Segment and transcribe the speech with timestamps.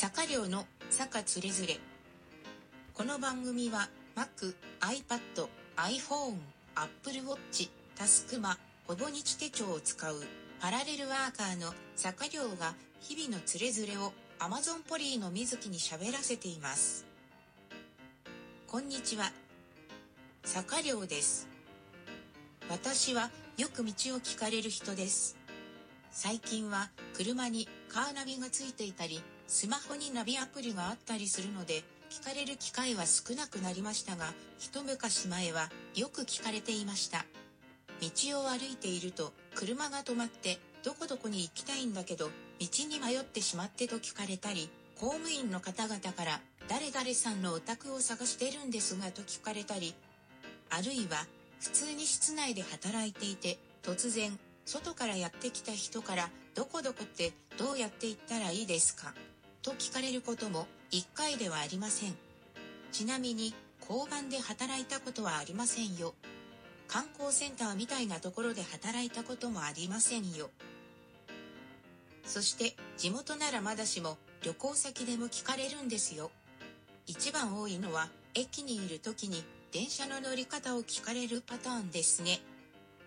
[0.00, 1.78] 坂寮の坂つれづれ。
[2.94, 6.38] この番組は Mac、iPad、iPhone、
[6.74, 10.22] Apple Watch、タスクマ、ほぼ日手帳を使う
[10.58, 17.04] パラレルワーカーの坂寮が日々のつれづれを Amazon ポリーの水木に喋らせています。
[18.68, 19.30] こんにちは。
[20.44, 21.46] 坂寮です。
[22.70, 25.36] 私はよく道を聞かれる人です。
[26.10, 34.26] 最近は車にカーナビがついていたりスマホにナビアプリがあったりするので聞かれる機会は少なくなりましたが
[34.60, 37.24] 一昔前はよく聞かれていました。
[38.00, 49.94] 道を歩いていると車が止まってどこどこに行きたいんだけど道に迷ってしまってと聞かれたり公務員の方々から誰々さんのお宅を探してるんですがと聞かれたり
[50.70, 51.26] あるいは
[51.60, 54.30] 普通に室内で働いていて突然
[54.64, 59.12] 外からやってきた人からどこどこってどうやって行ったらいいですか？
[59.62, 62.14] と聞かれることも一回ではありません。
[62.92, 66.14] ちなみに交番で働いたことはありませんよ。
[66.88, 70.50] 観光センターみたいなところで働いたこともありませんよ。
[72.24, 76.30] そして地元ならまだしも旅行先でも聞かれるんですよ。
[77.06, 82.40] 一番多いのは駅にいる時に電車の乗り方を聞かれるパターンですね。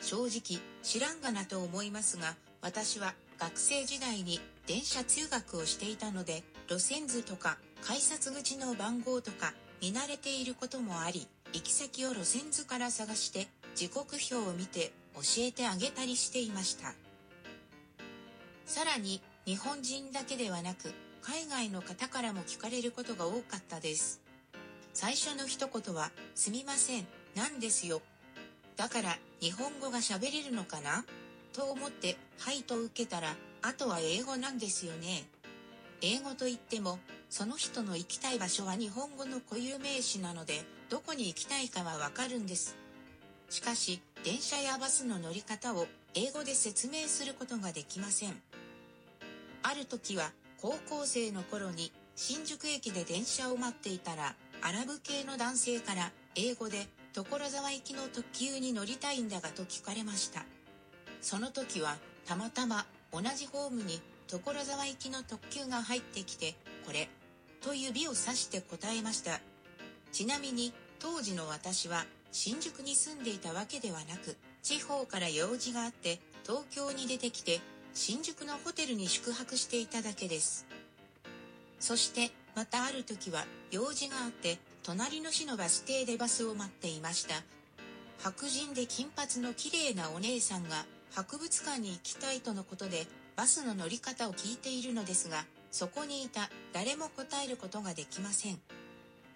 [0.00, 16.94] 正直知らんがなと思いますが私は学生時代に電車通学をしていたので路線図とか改札口の番号とか見慣れていることもあり行き先を路線図から探して時刻表を見て教えてあげたりしていました。
[18.66, 24.20] さらに日本人だけではなく海外の方からも聞かれることが多かったです。
[24.92, 27.06] 最初の一言は「すみません」
[27.36, 28.02] なんですよ。
[28.76, 31.04] だから日本語が喋れるのかな？
[31.52, 35.24] と思って「はい」と受けたらあとは英語なんですよね。
[36.00, 42.76] 英語と言ってもその人の行きたい場所は日本語の固有名詞なのでどこに行きたいかはわかるんです。
[43.50, 48.40] しかし電車やバスの乗り方を英語で説明することができません。
[49.64, 60.44] ある時は高校生の頃に新宿駅で電車を待っていたらアラブ系の男性から英語で所沢行きの特急に乗りたいんだがと聞かれました。
[61.20, 66.54] その時はたまたま同じホームに所沢行きの特急が入ってきて、
[66.84, 67.08] これ、
[67.62, 69.40] と指をさして答えました。
[70.12, 77.60] ちなみに当時の私は新宿に住んでいたわけではなく、地方から用事があって東京に出てきて
[77.94, 80.66] 新宿のホテルに宿泊していただけです。
[81.80, 87.34] そしてまたある時は用事があって隣の市のバス停でバスを待っていました。
[88.18, 90.84] 白人で金髪の綺麗なお姉さんが
[91.16, 93.06] 博物館に行きたいとのことで
[93.36, 98.58] バスの乗り方を聞いているのですがそこにいた誰も答えることができません。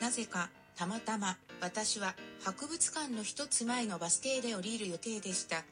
[0.00, 5.62] なぜかたまたま私は博物館の一つ前のバス停で降りる予定でした。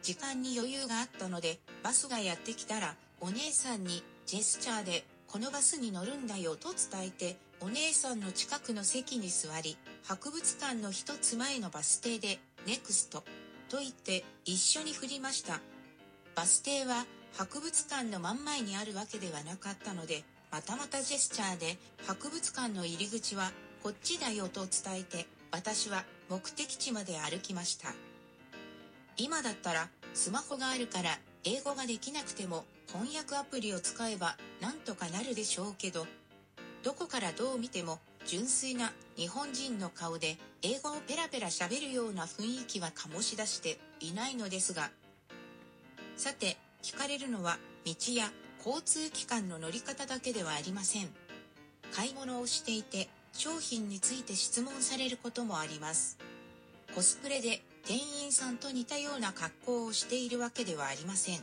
[0.00, 13.24] 時間に余裕があったのでバスがやってきたらお姉さんにジェスチャーでこのバスに乗るんだよと伝えてお姉さんの近くの席に座り博物館の一つ前のバス停でネクスト。
[13.72, 15.58] と言って一緒に振りました。
[16.34, 17.06] バス停は
[17.38, 23.50] 博物館の真ん前にあるわけではなかったので、またまたジェスチャーで博物館の入り口は
[23.82, 27.88] こっちだよと伝えて、私は目的地まで歩きました。
[29.16, 36.06] 今だったらスマホがあるから英語ができなくても翻訳アプリを使えばなんとかなるでしょうけど、
[36.82, 44.90] どこからどう見ても純粋な日本人の顔で英語をペラペラ喋るような雰囲気は醸し出していないのですが
[46.16, 48.30] さて聞かれるのは道や
[48.64, 51.08] 交通機関の乗り方だけではありません。
[51.92, 56.16] 買い物をしていて商品について質問されることもあります。
[56.94, 61.40] コスプレで店員さんと似たような格好をしているわけではありません。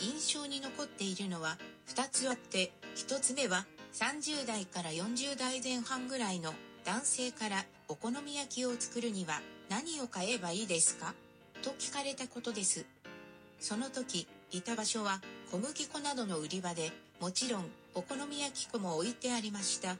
[0.00, 1.58] 印象に残っているのは
[1.88, 6.52] 2つあって1つ目は30代から40代前半ぐらいの
[6.84, 11.14] 男性からお好み焼きを作るには何を買えばいいですか？
[11.62, 12.86] と聞かれたことです。
[13.60, 15.20] その時、いた場所は
[15.52, 19.96] 小麦粉などの売り場で、もちろんお好み焼き粉も置いてありました。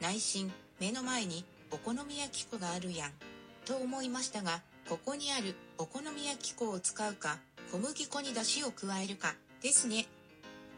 [0.00, 0.50] 内心、
[0.80, 3.10] 目の前にお好み焼き粉があるやん、
[3.66, 7.36] と思いましたが、ここにあるお好み焼き粉を使うか、
[7.70, 10.06] 小麦粉に出汁を加えるか、ですね。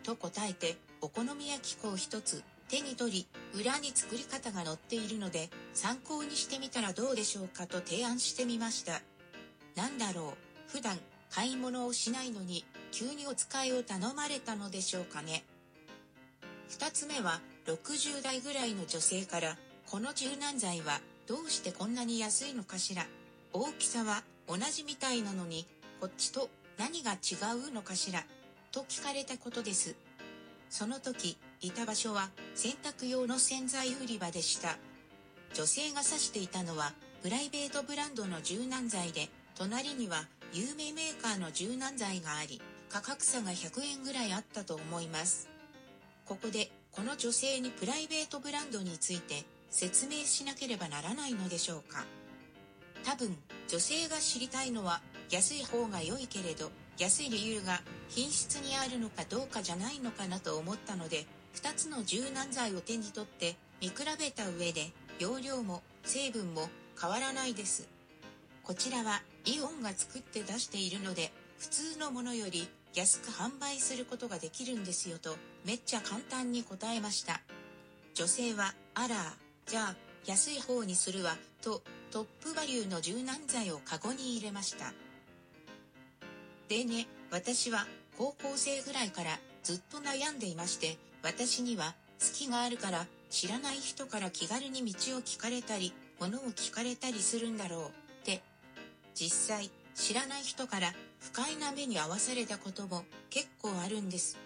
[0.03, 9.03] と答えてお好み焼き粉を一つ手に取り裏に作り方が載っているので参考にしてみたらどうでしょうかと提案してみました。
[9.75, 10.35] なんだろ
[10.69, 10.71] う？
[10.71, 10.97] 普段
[11.29, 15.43] 買い物をしないのに急にお使いを頼まれたのでしょうかね。
[16.71, 19.57] 2つ目は60代ぐらいの女性から
[19.91, 23.07] この柔軟剤はどうしてこんなに安いのかしら？
[23.53, 25.67] 大きさは同じみたいなのに
[26.01, 26.49] こっちと
[26.79, 27.35] 何が違
[27.69, 28.23] うのかしら？
[28.71, 29.97] と聞かれたことです。
[30.73, 34.79] その時いた場所は洗濯用の洗剤売り場でした。
[35.53, 40.25] 女性が指していたのはプライベートブランドの柔軟剤で隣には
[40.55, 45.51] 有名メーカーの柔軟剤があり価格差が100円ぐらいあったと思います。
[46.25, 52.07] ここでこの女性にプライベートブランドについて説明しなければならないのでしょうか。
[53.05, 53.37] 多分
[53.69, 66.69] 女性が知りたいのは安い方が良いけれど安い理由が品質にあるのかどうかじゃないのかなと思ったので2つの柔軟剤を手に取って見比べた上で容量も成分も
[67.01, 67.89] 変わらないです。
[68.63, 77.41] こちらはイオンが作って出しているので普通のものより安く販売することができるんですよとめっちゃ簡単に答えました。
[78.15, 79.17] 女性はあら
[79.67, 79.97] じゃあ
[80.27, 84.93] 安い方にするわとトップバリューの柔軟剤をカゴに入れました。
[86.69, 87.87] でね私は
[88.19, 98.43] 高校生ぐらいからずっと悩んでいまして私には月があるから知らない人から気軽に道を聞かれたり物を聞かれたりするんだろうって
[99.15, 104.39] 実際知らない人から不快な目に遭わされたことも結構あるんです。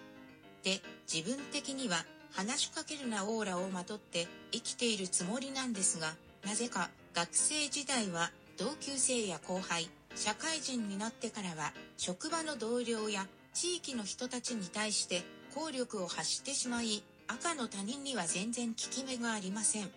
[0.63, 0.81] で
[1.13, 6.15] 自分的には話しかけるなオーラをまとって生きているつもりなんですが
[6.45, 15.23] なぜか学生時代は同級生や後輩社会人になってからは職場の同僚や地域の人たちに対して
[15.55, 19.91] 効力を発してしまい赤の他人には全然効き目がありません。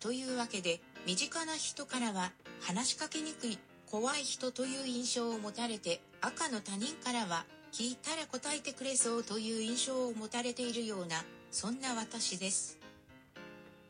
[0.00, 3.58] というわけで身近な人からは話しかけにくい
[3.90, 12.78] 怖い人という印象を持たれて赤の他人からは聞いたら答えてくれそうという印象を持たれているようなそんな私です。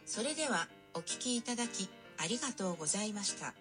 [0.07, 1.89] それではお聞きいただき
[2.19, 3.55] ありがとうございました。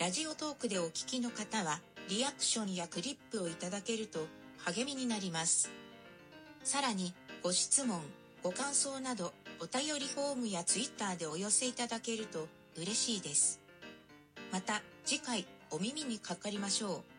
[0.00, 4.20] ラジオトークでお聞きの方はリアクションやクリップをいただけると
[4.64, 5.70] 励みになります。
[6.64, 7.12] さらに
[7.42, 8.00] ご質問、
[8.42, 12.48] ご感想などお便りフォームやツイッターでお寄せいただけると
[12.78, 13.60] 嬉しいです。
[14.50, 17.09] また次回お耳にかかりましょう。